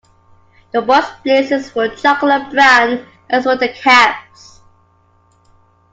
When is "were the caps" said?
3.45-4.61